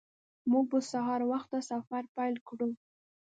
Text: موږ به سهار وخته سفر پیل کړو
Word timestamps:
موږ 0.51 0.65
به 0.71 0.79
سهار 0.91 1.21
وخته 1.31 1.57
سفر 1.69 2.03
پیل 2.15 2.35
کړو 2.47 2.69